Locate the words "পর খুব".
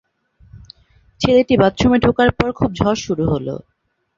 2.37-2.69